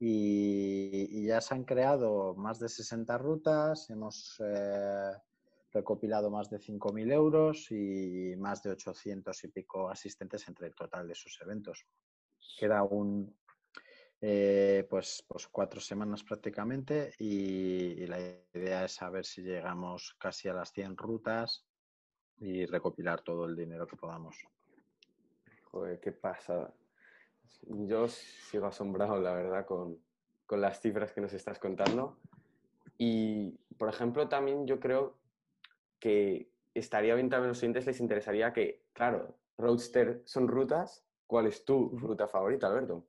Y, 0.00 1.26
ya 1.26 1.40
se 1.40 1.54
han 1.54 1.64
creado 1.64 2.34
más 2.34 2.58
de 2.58 2.68
60 2.68 3.16
rutas, 3.18 3.88
hemos 3.90 4.36
eh, 4.44 5.12
recopilado 5.74 6.30
más 6.30 6.48
de 6.48 6.58
5.000 6.58 7.12
euros 7.12 7.70
y 7.72 8.34
más 8.38 8.62
de 8.62 8.70
800 8.70 9.44
y 9.44 9.48
pico 9.48 9.90
asistentes 9.90 10.46
entre 10.46 10.68
el 10.68 10.74
total 10.74 11.08
de 11.08 11.14
esos 11.14 11.36
eventos. 11.42 11.84
Queda 12.56 12.84
un, 12.84 13.36
eh, 14.20 14.86
pues, 14.88 15.24
pues 15.26 15.48
cuatro 15.48 15.80
semanas 15.80 16.22
prácticamente 16.22 17.12
y, 17.18 18.06
la 18.06 18.18
idea 18.54 18.84
es 18.84 18.92
saber 18.92 19.24
si 19.24 19.42
llegamos 19.42 20.14
casi 20.18 20.48
a 20.48 20.54
las 20.54 20.72
100 20.72 20.96
rutas 20.96 21.66
y 22.38 22.64
recopilar 22.66 23.22
todo 23.22 23.46
el 23.46 23.56
dinero 23.56 23.86
que 23.86 23.96
podamos. 23.96 24.36
Joder, 25.64 25.98
qué 25.98 26.12
pasa. 26.12 26.72
Yo 27.62 28.06
sigo 28.06 28.66
asombrado, 28.66 29.18
la 29.18 29.34
verdad, 29.34 29.66
con, 29.66 29.98
con 30.46 30.60
las 30.60 30.80
cifras 30.80 31.12
que 31.12 31.20
nos 31.20 31.32
estás 31.32 31.58
contando. 31.58 32.20
Y, 32.96 33.50
por 33.76 33.88
ejemplo, 33.88 34.28
también 34.28 34.66
yo 34.66 34.78
creo 34.78 35.23
que 36.04 36.52
estaría 36.74 37.14
bien 37.14 37.30
también 37.30 37.46
a 37.46 37.48
los 37.48 37.58
siguientes 37.58 37.86
les 37.86 37.98
interesaría 37.98 38.52
que, 38.52 38.88
claro, 38.92 39.38
Roadster 39.56 40.20
son 40.26 40.48
rutas. 40.48 41.02
¿Cuál 41.26 41.46
es 41.46 41.64
tu 41.64 41.96
ruta 41.98 42.28
favorita, 42.28 42.66
Alberto? 42.66 43.06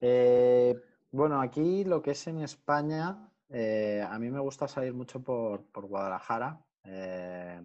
Eh, 0.00 0.74
bueno, 1.12 1.40
aquí 1.40 1.84
lo 1.84 2.02
que 2.02 2.10
es 2.10 2.26
en 2.26 2.40
España, 2.40 3.30
eh, 3.50 4.04
a 4.04 4.18
mí 4.18 4.32
me 4.32 4.40
gusta 4.40 4.66
salir 4.66 4.94
mucho 4.94 5.22
por, 5.22 5.62
Guadalajara. 5.72 6.60
Eh, 6.82 7.62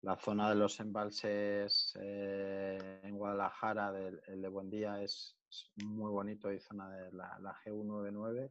la 0.00 0.16
zona 0.16 0.48
de 0.48 0.54
los 0.54 0.80
embalses 0.80 1.94
en 1.96 3.14
Guadalajara, 3.18 3.92
del, 3.92 4.22
el 4.26 4.40
de 4.40 4.48
Buendía, 4.48 5.02
es, 5.02 5.36
es 5.50 5.70
muy 5.84 6.10
bonito 6.10 6.50
y 6.50 6.58
zona 6.60 6.88
de 6.88 7.12
la, 7.12 7.38
la 7.40 7.54
G199 7.62 8.50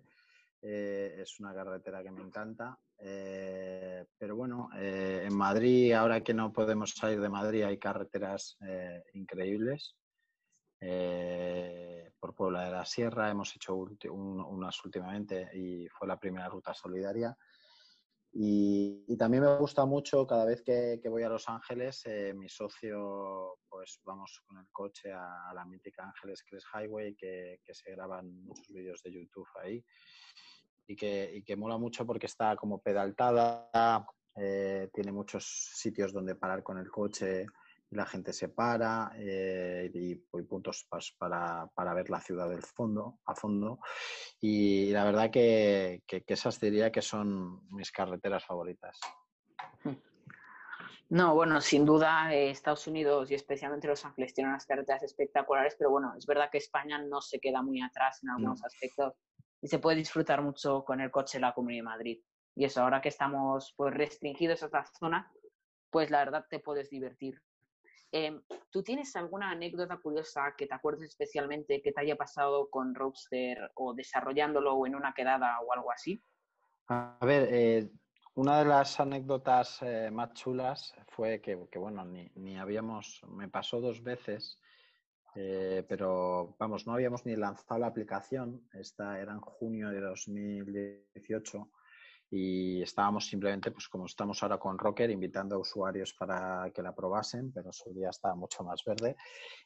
eh, 0.61 1.17
es 1.19 1.39
una 1.39 1.53
carretera 1.53 2.03
que 2.03 2.11
me 2.11 2.21
encanta. 2.21 2.77
Eh, 3.03 4.05
pero 4.15 4.35
bueno, 4.35 4.69
eh, 4.77 5.23
en 5.25 5.35
Madrid, 5.35 5.91
ahora 5.93 6.21
que 6.21 6.35
no 6.35 6.53
podemos 6.53 6.91
salir 6.91 7.19
de 7.19 7.29
Madrid, 7.29 7.63
hay 7.63 7.77
carreteras 7.79 8.57
increíbles. 9.13 9.95
por 12.19 12.35
Puebla 12.35 12.65
de 12.65 12.71
la 12.71 12.85
Sierra 12.85 13.29
hemos 13.29 13.55
hecho 13.55 13.75
unas 13.75 14.85
últimamente 14.85 15.49
y 15.53 15.87
fue 15.87 16.07
la 16.07 16.19
primera 16.19 16.47
ruta 16.47 16.73
solidaria. 16.73 17.35
Y, 18.33 19.17
también 19.17 19.43
me 19.43 19.57
gusta 19.57 19.85
mucho 19.85 20.25
cada 20.25 20.45
vez 20.45 20.61
que, 20.61 21.01
voy 21.09 21.23
a 21.23 21.29
Los 21.29 21.49
Ángeles, 21.49 22.03
mi 22.35 22.47
socio, 22.47 23.57
pues 23.67 23.99
vamos 24.05 24.41
con 24.45 24.59
el 24.59 24.67
coche 24.71 25.11
a, 25.11 25.51
la 25.53 25.65
mítica 25.65 26.03
Ángeles 26.03 26.43
Crest 26.43 26.67
Highway, 26.73 27.15
que, 27.15 27.59
que 27.65 27.73
se 27.73 27.91
graban 27.91 28.43
muchos 28.43 28.67
vídeos 28.69 29.01
de 29.03 29.11
YouTube 29.11 29.47
ahí 29.61 29.83
y 30.91 30.95
que, 30.95 31.43
y 31.45 31.55
mola 31.55 31.77
mucho 31.77 32.05
porque 32.05 32.25
está 32.25 32.55
como 32.55 32.79
pedaltada, 32.79 34.05
eh, 34.35 34.89
tiene 34.93 35.11
muchos 35.11 35.45
sitios 35.73 36.11
donde 36.11 36.35
parar 36.35 36.63
con 36.63 36.77
el 36.77 36.89
coche 36.89 37.45
y 37.89 37.95
la 37.95 38.05
gente 38.05 38.33
se 38.33 38.49
para 38.49 39.11
eh, 39.15 39.89
y, 39.93 40.15
puntos 40.43 40.87
para, 41.17 41.67
para, 41.73 41.93
ver 41.93 42.09
la 42.09 42.19
ciudad 42.19 42.49
del 42.49 42.63
fondo, 42.63 43.19
a 43.25 43.35
fondo. 43.35 43.79
Y 44.39 44.91
la 44.91 45.03
verdad 45.05 45.29
que, 45.29 46.03
que, 46.05 46.23
esas 46.27 46.59
diría 46.59 46.91
que 46.91 47.01
son 47.01 47.67
mis 47.69 47.91
carreteras 47.91 48.45
favoritas. 48.45 48.99
No, 51.09 51.35
bueno, 51.35 51.59
sin 51.59 51.85
duda 51.85 52.33
eh, 52.33 52.51
Estados 52.51 52.87
Unidos 52.87 53.29
y 53.31 53.35
especialmente 53.35 53.85
Los 53.85 54.05
Ángeles 54.05 54.33
tienen 54.33 54.51
unas 54.51 54.65
carreteras 54.65 55.03
espectaculares, 55.03 55.75
pero 55.77 55.89
bueno, 55.89 56.13
es 56.17 56.25
verdad 56.25 56.49
que 56.49 56.57
España 56.57 56.99
no 56.99 57.19
se 57.19 57.39
queda 57.39 57.61
muy 57.61 57.81
atrás 57.81 58.23
en 58.23 58.29
algunos 58.29 58.63
aspectos 58.63 59.13
y 59.61 59.67
se 59.67 59.79
puede 59.79 59.97
disfrutar 59.97 60.41
mucho 60.41 60.83
con 60.83 61.01
el 61.01 61.11
coche 61.11 61.37
en 61.37 61.43
la 61.43 61.53
Comunidad 61.53 61.79
de 61.79 61.83
Madrid. 61.83 62.21
Y 62.55 62.65
eso, 62.65 62.81
ahora 62.81 63.01
que 63.01 63.09
estamos 63.09 63.73
pues, 63.77 63.93
restringidos 63.93 64.63
a 64.63 64.65
esta 64.65 64.85
zona, 64.85 65.31
pues 65.89 66.09
la 66.09 66.19
verdad 66.19 66.45
te 66.49 66.59
puedes 66.59 66.89
divertir. 66.89 67.41
Em, 68.11 68.41
¿Tú 68.71 68.83
tienes 68.83 69.15
alguna 69.15 69.51
anécdota 69.51 69.97
curiosa 69.97 70.53
que 70.57 70.67
te 70.67 70.73
acuerdes 70.73 71.09
especialmente 71.09 71.81
que 71.81 71.93
te 71.93 72.01
haya 72.01 72.17
pasado 72.17 72.69
con 72.69 72.93
Roadster 72.93 73.71
o 73.75 73.93
desarrollándolo 73.93 74.73
o 74.73 74.85
en 74.85 74.95
una 74.95 75.13
quedada 75.13 75.59
o 75.61 75.71
algo 75.71 75.91
así? 75.91 76.21
A 76.87 77.17
ver, 77.21 77.47
eh, 77.51 77.89
una 78.33 78.59
de 78.59 78.65
las 78.65 78.99
anécdotas 78.99 79.81
eh, 79.81 80.09
más 80.11 80.33
chulas 80.33 80.93
fue 81.07 81.39
que, 81.39 81.67
que 81.71 81.79
bueno, 81.79 82.03
ni, 82.03 82.29
ni, 82.35 82.57
habíamos, 82.57 83.21
me 83.29 83.47
pasó 83.47 83.79
dos 83.79 84.03
veces 84.03 84.59
eh, 85.35 85.85
pero 85.87 86.55
vamos, 86.59 86.85
no 86.85 86.93
habíamos 86.93 87.25
ni 87.25 87.35
lanzado 87.35 87.79
la 87.79 87.87
aplicación, 87.87 88.67
esta 88.73 89.19
era 89.19 89.31
en 89.31 89.39
junio 89.39 89.89
de 89.89 90.01
2018 90.01 91.69
y 92.29 92.81
estábamos 92.81 93.27
simplemente, 93.27 93.71
pues 93.71 93.87
como 93.87 94.05
estamos 94.05 94.41
ahora 94.41 94.57
con 94.57 94.77
Rocker, 94.77 95.09
invitando 95.09 95.55
a 95.55 95.59
usuarios 95.59 96.13
para 96.13 96.69
que 96.73 96.81
la 96.81 96.95
probasen, 96.95 97.51
pero 97.51 97.71
su 97.71 97.93
día 97.93 98.09
estaba 98.09 98.35
mucho 98.35 98.63
más 98.63 98.83
verde. 98.85 99.15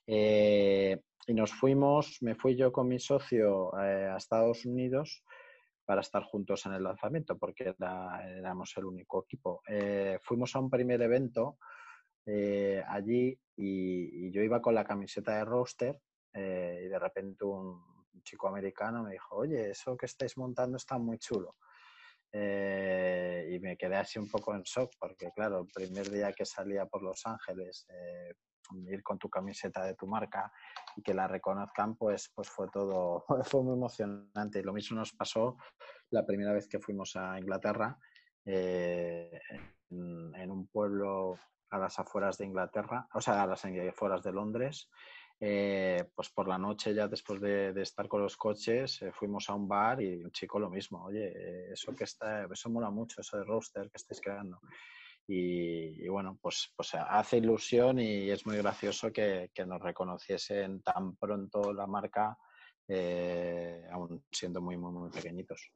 Eh, 0.05 0.99
y 1.27 1.33
nos 1.33 1.51
fuimos, 1.51 2.17
me 2.21 2.35
fui 2.35 2.55
yo 2.55 2.71
con 2.71 2.87
mi 2.87 2.99
socio 2.99 3.71
eh, 3.79 4.09
a 4.11 4.17
Estados 4.17 4.65
Unidos 4.65 5.23
para 5.85 6.01
estar 6.01 6.23
juntos 6.23 6.65
en 6.65 6.73
el 6.73 6.83
lanzamiento, 6.83 7.37
porque 7.37 7.75
éramos 7.79 8.73
el 8.77 8.85
único 8.85 9.23
equipo. 9.23 9.61
fuimos 10.21 10.55
a 10.55 10.59
un 10.59 10.69
primer 10.71 10.99
evento 11.03 11.59
eh, 12.25 12.83
allí 12.87 13.39
y, 13.55 14.31
yo 14.31 14.41
iba 14.41 14.61
con 14.61 14.73
la 14.73 14.83
camiseta 14.83 15.37
de 15.37 15.45
roster 15.45 16.01
eh, 16.33 16.81
y 16.85 16.87
de 16.87 16.99
repente 16.99 17.45
un, 17.45 17.95
chico 18.23 18.47
americano 18.47 19.03
me 19.03 19.11
dijo, 19.11 19.35
oye, 19.35 19.69
eso 19.69 19.95
que 19.95 20.07
estáis 20.07 20.35
montando 20.35 20.77
está 20.77 20.97
muy 20.97 21.19
chulo. 21.19 21.57
Eh, 22.31 23.49
y 23.51 23.59
me 23.59 23.77
quedé 23.77 23.97
así 23.97 24.17
un 24.17 24.27
poco 24.27 24.55
en 24.55 24.63
shock 24.63 24.93
porque, 24.99 25.29
claro, 25.35 25.59
el 25.59 25.67
primer 25.67 26.09
día 26.09 26.33
que 26.33 26.43
salía 26.43 26.87
por 26.87 27.03
Los 27.03 27.23
Ángeles, 27.25 27.85
ir 28.87 29.03
con 29.03 29.19
tu 29.19 29.29
camiseta 29.29 29.85
de 29.85 29.93
tu 29.93 30.07
marca 30.07 30.51
y 30.95 31.03
que 31.03 31.13
la 31.13 31.27
reconozcan, 31.27 31.95
pues, 31.95 32.31
pues 32.33 32.49
fue 32.49 32.67
todo, 32.73 33.25
fue 33.43 33.61
muy 33.61 33.73
emocionante. 33.73 34.59
Y 34.59 34.63
lo 34.63 34.73
mismo 34.73 34.97
nos 34.97 35.13
pasó 35.13 35.57
la 36.09 36.25
primera 36.25 36.51
vez 36.51 36.67
que 36.67 36.79
fuimos 36.79 37.15
a 37.15 37.37
Inglaterra, 37.37 37.99
en, 39.91 40.51
un 40.51 40.67
pueblo 40.67 41.35
a 41.75 41.79
las 41.79 41.99
afueras 41.99 42.37
de 42.37 42.45
Inglaterra, 42.45 43.07
o 43.13 43.21
sea, 43.21 43.43
a 43.43 43.47
las 43.47 43.63
afueras 43.65 44.23
de 44.23 44.31
Londres. 44.31 44.89
Eh, 45.39 46.11
pues 46.15 46.29
por 46.29 46.47
la 46.47 46.57
noche, 46.57 46.93
ya 46.93 47.07
después 47.07 47.41
de, 47.41 47.73
estar 47.81 48.07
con 48.07 48.21
los 48.21 48.37
coches, 48.37 49.01
eh, 49.01 49.11
fuimos 49.11 49.49
a 49.49 49.53
un 49.53 49.67
bar 49.67 50.01
y 50.01 50.23
un 50.23 50.31
chico 50.31 50.59
lo 50.59 50.69
mismo. 50.69 51.03
Oye, 51.03 51.27
eh, 51.27 51.73
eso 51.73 51.93
que 51.93 52.05
está, 52.05 52.45
eso 52.45 52.69
mola 52.69 52.89
mucho, 52.89 53.21
eso 53.21 53.37
de 53.37 53.43
roster 53.43 53.89
que 53.89 53.97
estáis 53.97 54.21
creando. 54.21 54.61
Y, 55.27 56.07
bueno, 56.07 56.37
pues, 56.39 56.71
pues 56.75 56.93
hace 56.93 57.37
ilusión 57.37 57.97
y 57.99 58.29
es 58.29 58.45
muy 58.45 58.57
gracioso 58.57 59.11
que, 59.11 59.49
nos 59.65 59.81
reconociesen 59.81 60.83
tan 60.83 61.15
pronto 61.15 61.73
la 61.73 61.87
marca, 61.87 62.37
aún 63.91 64.23
siendo 64.31 64.61
muy, 64.61 64.77
muy, 64.77 64.91
muy 64.91 65.09
pequeñitos. 65.09 65.71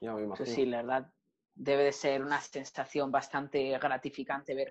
Ya 0.00 0.14
me 0.14 0.22
imagino. 0.24 0.46
Sí, 0.46 0.66
la 0.66 0.78
verdad, 0.78 1.12
debe 1.56 1.84
de 1.84 1.92
ser 1.92 2.22
una 2.22 2.40
sensación 2.40 3.10
bastante 3.10 3.76
gratificante 3.78 4.54
ver 4.54 4.68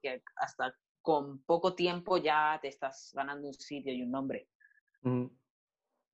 que, 0.00 0.22
hasta 0.36 0.74
con 1.00 1.42
poco 1.42 1.74
tiempo 1.74 2.18
ya 2.18 2.58
te 2.60 2.68
estás 2.68 3.12
ganando 3.14 3.48
un 3.48 3.54
sitio 3.54 3.92
y 3.92 4.02
un 4.02 4.10
nombre. 4.10 4.48
Mm. 5.02 5.26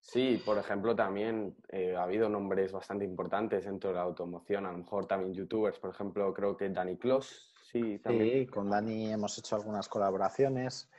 Sí, 0.01 0.43
por 0.45 0.59
ejemplo, 0.59 0.97
también 0.97 1.57
eh, 1.69 1.95
ha 1.97 2.03
habido 2.03 2.29
nombres 2.29 2.73
bastante 2.73 3.05
importantes 3.05 3.65
dentro 3.65 3.91
de 3.91 3.97
la 3.97 4.03
automoción, 4.03 4.67
a 4.67 4.73
lo 4.73 4.79
mejor 4.79 5.07
también 5.07 5.33
youtubers, 5.33 5.79
por 5.79 5.91
ejemplo, 5.91 6.35
creo 6.35 6.57
que 6.57 6.69
Dani 6.69 6.97
Clos, 6.97 7.53
sí, 7.71 7.99
también. 8.01 8.41
Sí, 8.41 8.47
con 8.47 8.69
Dani 8.69 9.13
hemos 9.13 9.39
hecho 9.39 9.55
algunas 9.55 9.89
colaboraciones, 9.89 10.91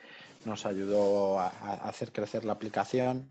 nos 0.46 0.66
ayudó 0.66 1.38
a, 1.38 1.48
hacer 1.48 2.12
crecer 2.12 2.44
la 2.44 2.52
aplicación 2.52 3.30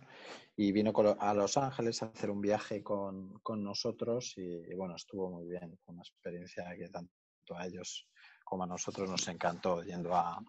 y 0.55 0.71
vino 0.71 0.93
a 1.19 1.33
Los 1.33 1.57
Ángeles 1.57 2.03
a 2.03 2.07
hacer 2.07 2.29
un 2.29 2.41
viaje 2.41 2.83
con, 2.83 3.41
nosotros 3.57 4.33
y, 4.37 4.73
bueno, 4.75 4.95
estuvo 4.95 5.29
muy 5.29 5.47
bien, 5.47 5.77
una 5.85 6.01
experiencia 6.01 6.65
que 6.77 6.89
tanto 6.89 7.11
a 7.55 7.65
ellos 7.65 8.07
como 8.43 8.63
a 8.63 8.67
nosotros 8.67 9.09
nos 9.09 9.27
encantó 9.27 9.83
yendo 9.83 10.15
a, 10.15 10.39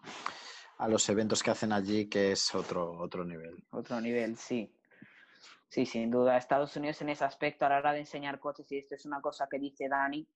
a 0.77 0.87
los 0.87 1.07
eventos 1.09 1.41
que 1.41 1.51
hacen 1.51 1.71
allí, 1.71 2.07
que 2.07 2.33
es 2.33 2.53
otro, 2.53 2.99
otro 2.99 3.25
nivel. 3.25 3.63
Otro 3.71 3.99
nivel, 4.01 4.37
sí. 4.37 4.71
Sí, 5.69 5.85
sin 5.85 6.11
duda. 6.11 6.37
Estados 6.37 6.75
Unidos 6.75 7.01
en 7.01 7.09
ese 7.09 7.25
aspecto 7.25 7.65
a 7.65 7.69
la 7.69 7.77
hora 7.77 7.93
de 7.93 7.99
enseñar 7.99 8.39
coches, 8.39 8.71
y 8.71 8.77
esto 8.77 8.95
es 8.95 9.05
una 9.05 9.21
cosa 9.21 9.47
que 9.49 9.59
dice 9.59 9.87
Dani, 9.89 10.27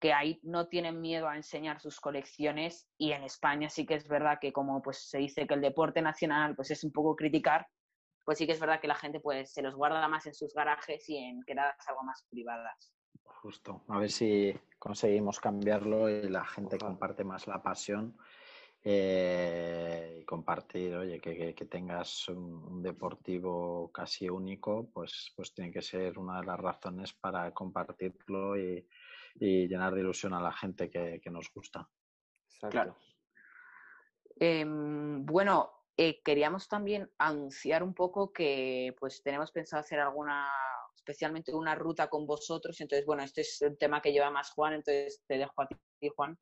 que 0.00 0.12
ahí 0.12 0.38
no 0.42 0.68
tienen 0.68 1.00
miedo 1.00 1.28
a 1.28 1.36
enseñar 1.36 1.80
sus 1.80 2.00
colecciones 2.00 2.88
y 2.96 3.12
en 3.12 3.24
España 3.24 3.68
sí 3.68 3.84
que 3.84 3.94
es 3.94 4.06
verdad 4.08 4.38
que 4.40 4.52
como 4.52 4.80
pues 4.80 5.08
se 5.08 5.18
dice 5.18 5.46
que 5.46 5.54
el 5.54 5.60
deporte 5.60 6.02
nacional 6.02 6.54
pues 6.54 6.70
es 6.70 6.84
un 6.84 6.92
poco 6.92 7.16
criticar, 7.16 7.66
pues 8.24 8.38
sí 8.38 8.46
que 8.46 8.52
es 8.52 8.60
verdad 8.60 8.80
que 8.80 8.88
la 8.88 8.94
gente 8.94 9.20
pues 9.20 9.52
se 9.52 9.62
los 9.62 9.74
guarda 9.74 10.06
más 10.08 10.26
en 10.26 10.34
sus 10.34 10.54
garajes 10.54 11.08
y 11.08 11.16
en 11.16 11.42
quedadas 11.42 11.76
algo 11.88 12.04
más 12.04 12.24
privadas. 12.30 12.92
Justo, 13.24 13.82
a 13.88 13.98
ver 13.98 14.10
si 14.10 14.54
conseguimos 14.78 15.40
cambiarlo 15.40 16.08
y 16.08 16.28
la 16.28 16.44
gente 16.44 16.78
comparte 16.78 17.24
más 17.24 17.46
la 17.46 17.62
pasión 17.62 18.16
eh, 18.82 20.18
y 20.20 20.24
compartir, 20.24 20.94
oye, 20.94 21.20
que, 21.20 21.66
tengas 21.68 22.28
un, 22.28 22.82
deportivo 22.82 23.90
casi 23.92 24.28
único, 24.28 24.88
pues, 24.92 25.32
pues 25.36 25.52
tiene 25.52 25.72
que 25.72 25.82
ser 25.82 26.18
una 26.18 26.40
de 26.40 26.46
las 26.46 26.58
razones 26.58 27.12
para 27.12 27.52
compartirlo 27.52 28.56
y, 28.56 28.86
llenar 29.46 29.94
de 29.94 30.00
ilusión 30.00 30.34
a 30.34 30.40
la 30.40 30.52
gente 30.52 30.90
que, 30.90 31.30
nos 31.30 31.52
gusta. 31.52 31.88
Claro. 32.70 32.96
Em, 34.36 35.24
bueno, 35.24 35.70
eh, 35.96 36.20
queríamos 36.22 36.68
también 36.68 37.10
anunciar 37.18 37.82
un 37.82 37.94
poco 37.94 38.32
que 38.32 38.94
pues 38.98 39.22
tenemos 39.22 39.50
pensado 39.52 39.80
hacer 39.80 40.00
alguna, 40.00 40.48
especialmente 40.94 41.54
una 41.54 41.74
ruta 41.74 42.08
con 42.08 42.26
vosotros. 42.26 42.80
Entonces, 42.80 43.06
bueno, 43.06 43.22
este 43.22 43.42
es 43.42 43.60
un 43.62 43.76
tema 43.76 44.00
que 44.00 44.12
lleva 44.12 44.30
más 44.30 44.50
Juan, 44.50 44.74
entonces 44.74 45.22
te 45.26 45.38
dejo 45.38 45.62
a 45.62 45.66
ti, 45.66 45.76
Juan, 46.14 46.36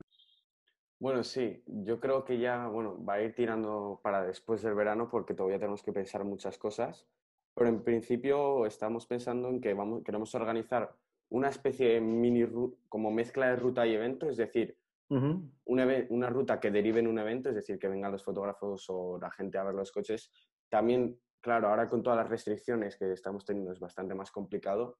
bueno, 0.99 1.23
sí, 1.23 1.61
yo 1.67 1.99
creo 1.99 2.25
que 2.25 2.39
ya, 2.39 2.67
bueno, 2.67 3.03
va 3.05 3.15
a 3.15 3.21
ir 3.21 3.35
tirando 3.35 3.99
para 4.01 4.23
después 4.23 4.63
del 4.63 4.73
verano 4.73 5.07
porque 5.09 5.35
todavía 5.35 5.59
tenemos 5.59 5.83
que 5.83 5.93
pensar 5.93 6.23
muchas 6.23 6.57
cosas, 6.57 7.07
pero 7.53 7.69
en 7.69 7.83
principio 7.83 8.65
estamos 8.65 9.05
pensando 9.05 9.49
en 9.49 9.61
que 9.61 9.75
vamos, 9.75 10.03
queremos 10.03 10.33
organizar 10.33 10.95
una 11.29 11.49
especie 11.49 11.93
de 11.93 12.01
mini, 12.01 12.45
como 12.87 13.11
mezcla 13.11 13.49
de 13.49 13.55
ruta 13.55 13.85
y 13.85 13.95
evento, 13.95 14.29
es 14.29 14.37
decir, 14.37 14.77
una, 15.09 16.29
ruta 16.29 16.59
que 16.59 16.71
derive 16.71 16.99
en 16.99 17.07
un 17.07 17.19
evento, 17.19 17.49
es 17.49 17.55
decir, 17.55 17.79
que 17.79 17.87
vengan 17.87 18.11
los 18.11 18.23
fotógrafos 18.23 18.85
o 18.89 19.17
la 19.19 19.31
gente 19.31 19.57
a 19.57 19.63
ver 19.63 19.75
los 19.75 19.91
coches. 19.91 20.31
También, 20.69 21.19
claro, 21.41 21.69
ahora 21.69 21.89
con 21.89 22.03
todas 22.03 22.17
las 22.17 22.29
restricciones 22.29 22.97
que 22.97 23.11
estamos 23.11 23.45
teniendo 23.45 23.71
es 23.71 23.79
bastante 23.79 24.15
más 24.15 24.31
complicado 24.31 24.99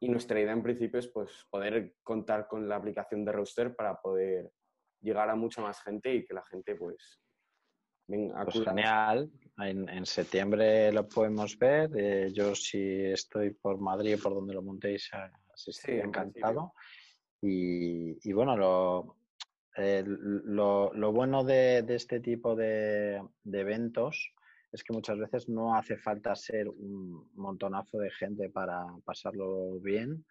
y 0.00 0.08
nuestra 0.08 0.40
idea 0.40 0.52
en 0.52 0.62
principio 0.62 1.00
es 1.00 1.08
pues, 1.08 1.46
poder 1.50 1.96
contar 2.02 2.46
con 2.46 2.68
la 2.68 2.76
aplicación 2.76 3.24
de 3.24 3.32
Roadster 3.32 3.74
para 3.74 4.00
poder 4.00 4.50
llegar 5.00 5.28
a 5.28 5.36
mucha 5.36 5.60
más 5.60 5.80
gente 5.82 6.14
y 6.14 6.24
que 6.24 6.34
la 6.34 6.44
gente 6.44 6.74
pues 6.74 7.20
venga 8.06 8.44
pues 8.44 8.64
genial, 8.64 9.30
en, 9.58 10.06
septiembre 10.06 10.92
lo 10.92 11.06
podemos 11.08 11.58
ver. 11.58 11.90
Eh, 11.96 12.30
yo 12.32 12.54
si 12.54 13.04
estoy 13.04 13.50
por 13.50 13.78
Madrid 13.78 14.16
o 14.16 14.22
por 14.22 14.34
donde 14.34 14.54
lo 14.54 14.62
montéis, 14.62 15.10
estoy 15.66 16.00
encantado. 16.00 16.72
Y, 17.40 18.32
bueno, 18.32 18.56
lo, 18.56 19.16
eh, 19.76 20.02
lo, 20.06 21.12
bueno 21.12 21.44
de, 21.44 21.84
este 21.88 22.20
tipo 22.20 22.56
de, 22.56 23.22
de, 23.44 23.60
eventos 23.60 24.32
es 24.72 24.82
que 24.82 24.92
muchas 24.92 25.18
veces 25.18 25.48
no 25.48 25.74
hace 25.74 25.96
falta 25.96 26.34
ser 26.34 26.68
un 26.68 27.30
montonazo 27.34 27.98
de 27.98 28.10
gente 28.10 28.50
para 28.50 28.84
pasarlo 29.04 29.78
bien, 29.80 30.24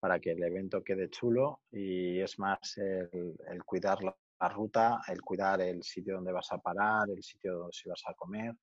para 0.00 0.18
que 0.20 0.32
el 0.32 0.42
evento 0.42 0.82
quede 0.82 1.10
chulo. 1.10 1.60
Y 1.70 2.20
es 2.20 2.38
más 2.38 2.76
el, 2.78 3.64
cuidar 3.64 3.98
la, 4.02 4.16
ruta, 4.48 5.00
el 5.08 5.20
cuidar 5.20 5.60
el 5.60 5.82
sitio 5.82 6.14
donde 6.14 6.32
vas 6.32 6.50
a 6.52 6.58
parar, 6.58 7.08
el 7.10 7.22
sitio 7.22 7.58
donde 7.58 7.72
si 7.72 7.88
vas 7.88 8.02
a 8.06 8.14
comer 8.14 8.54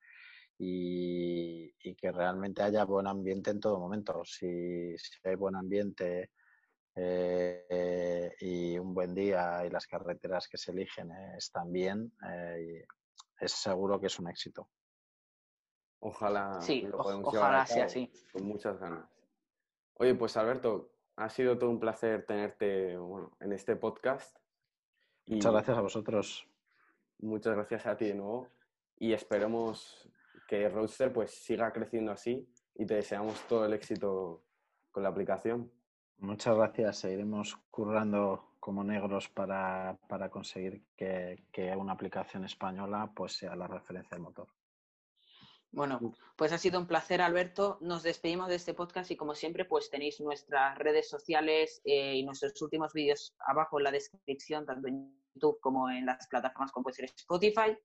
y, 0.60 1.96
que 1.96 2.12
realmente 2.12 2.62
haya 2.62 2.84
buen 2.84 3.08
ambiente 3.08 3.52
en 3.52 3.60
todo 3.60 3.80
momento. 3.80 4.24
Si, 4.26 4.96
hay 5.24 5.36
buen 5.36 5.56
ambiente 5.56 6.32
eh, 6.96 8.36
y 8.40 8.78
un 8.78 8.94
buen 8.94 9.14
día 9.14 9.66
y 9.66 9.70
las 9.70 9.88
carreteras 9.88 10.48
que 10.48 10.58
se 10.58 10.72
eligen 10.72 11.12
eh, 11.12 11.36
están 11.38 11.72
bien, 11.72 12.12
eh, 12.30 12.86
es 13.40 13.52
seguro 13.52 14.00
que 14.00 14.08
es 14.08 14.20
un 14.20 14.30
éxito. 14.30 14.70
Ojalá 16.00 16.60
lo 16.84 16.98
ojalá 17.00 17.66
sea 17.66 17.86
así. 17.86 18.12
Con 18.32 18.46
muchas 18.46 18.80
ganas. 18.80 19.10
Oye, 19.96 20.14
pues 20.14 20.38
Alberto, 20.38 20.92
ha 21.16 21.30
sido 21.30 21.58
todo 21.58 21.72
un 21.72 21.80
placer 21.80 22.26
tenerte 22.26 22.94
en 22.94 23.52
este 23.54 23.76
podcast. 23.76 24.38
Muchas 25.26 25.52
gracias 25.52 25.78
a 25.78 25.82
vosotros. 25.82 26.48
Muchas 27.20 27.56
gracias 27.56 27.88
a 27.88 27.98
ti 27.98 28.06
de 28.06 28.14
nuevo 28.14 28.48
y 29.00 29.14
esperemos 29.14 30.08
que 30.48 30.70
Roadster 30.70 31.12
pues 31.12 31.32
siga 31.32 31.72
creciendo 31.72 32.12
así 32.12 32.48
y 32.76 32.86
te 32.86 32.96
deseamos 32.96 33.40
todo 33.48 33.66
el 33.66 33.74
éxito 33.74 34.44
con 34.92 35.04
la 35.04 35.10
aplicación. 35.10 35.72
Muchas 36.18 36.56
gracias. 36.56 37.00
Seguiremos 37.00 37.58
currando 37.70 38.56
como 38.60 38.84
negros 38.84 39.30
para, 39.30 39.98
conseguir 40.32 40.84
que, 40.96 41.46
que, 41.52 41.76
una 41.76 41.94
aplicación 41.94 42.46
española 42.46 43.12
pues 43.16 43.34
sea 43.34 43.56
la 43.56 43.68
referencia 43.68 44.16
del 44.16 44.24
motor. 44.24 44.48
Bueno, 45.72 46.14
pues 46.36 46.54
ha 46.54 46.58
sido 46.58 46.80
un 46.80 46.88
placer, 46.88 47.22
Alberto. 47.22 47.78
Nos 47.82 48.02
despedimos 48.02 48.48
de 48.48 48.56
este 48.56 48.74
podcast 48.74 49.12
y 49.12 49.18
como 49.18 49.36
siempre, 49.36 49.66
pues 49.66 49.90
tenéis 49.90 50.20
nuestras 50.22 50.78
redes 50.78 51.10
sociales 51.10 51.82
eh, 51.84 52.16
y 52.16 52.24
nuestros 52.24 52.60
últimos 52.62 52.94
vídeos 52.94 53.36
abajo 53.46 53.78
en 53.78 53.84
la 53.84 53.92
descripción, 53.92 54.66
tanto 54.66 54.88
en 54.88 55.14
YouTube 55.36 55.60
como 55.60 55.90
en 55.90 56.06
las 56.06 56.28
plataformas 56.28 56.72
como 56.72 56.86
puede 56.86 56.96
ser 56.96 57.06
Spotify. 57.06 57.78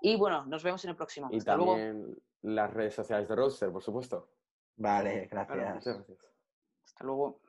Y 0.00 0.16
bueno, 0.16 0.44
nos 0.46 0.62
vemos 0.62 0.84
en 0.84 0.90
el 0.90 0.96
próximo. 0.96 1.28
Y 1.30 1.40
también 1.40 2.16
las 2.42 2.72
redes 2.72 2.94
sociales 2.94 3.28
de 3.28 3.34
Roadster, 3.34 3.70
por 3.70 3.82
supuesto. 3.82 4.30
Vale, 4.76 5.26
gracias. 5.30 5.74
muchas 5.74 5.96
gracias. 5.96 6.32
Hasta 6.84 7.04
luego. 7.04 7.40